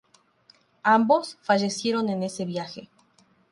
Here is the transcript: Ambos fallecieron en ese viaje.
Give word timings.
Ambos 0.81 1.37
fallecieron 1.43 2.09
en 2.09 2.23
ese 2.23 2.43
viaje. 2.43 2.89